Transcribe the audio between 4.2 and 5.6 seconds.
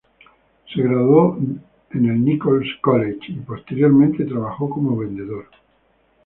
trabajó como vendedor.